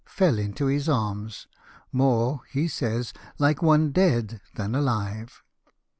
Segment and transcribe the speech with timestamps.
[0.07, 1.45] "fell into his arms—
[1.91, 5.43] more, he says, like one dead than alive.